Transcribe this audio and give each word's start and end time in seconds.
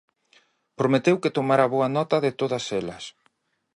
Prometeu 0.79 1.15
que 1.23 1.35
tomará 1.37 1.65
boa 1.75 1.89
nota 1.97 2.17
de 2.25 2.31
todas 2.39 2.65
elas. 2.79 3.03